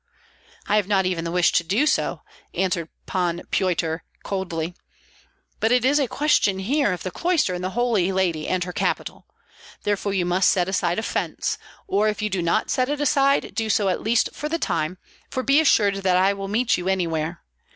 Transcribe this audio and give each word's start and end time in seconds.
"I 0.65 0.77
have 0.77 0.87
not 0.87 1.05
even 1.05 1.25
the 1.25 1.31
wish 1.31 1.51
to 1.51 1.63
do 1.63 1.85
so," 1.85 2.21
answered 2.55 2.89
Pan 3.05 3.43
Pyotr, 3.51 4.03
coldly; 4.23 4.73
"but 5.59 5.71
it 5.71 5.85
is 5.85 5.99
a 5.99 6.07
question 6.07 6.57
here 6.57 6.91
of 6.91 7.03
the 7.03 7.11
cloister 7.11 7.53
and 7.53 7.63
the 7.63 7.69
Holy 7.77 8.11
Lady 8.11 8.47
and 8.47 8.63
Her 8.63 8.73
capital. 8.73 9.27
Therefore 9.83 10.15
you 10.15 10.25
must 10.25 10.49
set 10.49 10.67
aside 10.67 10.97
offence; 10.97 11.59
or 11.85 12.07
if 12.07 12.19
you 12.19 12.31
do 12.31 12.41
not 12.41 12.71
set 12.71 12.89
it 12.89 12.99
aside, 12.99 13.53
do 13.53 13.69
so 13.69 13.89
at 13.89 14.01
least 14.01 14.29
for 14.33 14.49
the 14.49 14.57
time, 14.57 14.97
for 15.29 15.43
be 15.43 15.59
assured 15.59 15.97
that 15.97 16.17
I 16.17 16.33
will 16.33 16.47
meet 16.47 16.77
you 16.79 16.87
anywhere. 16.87 17.43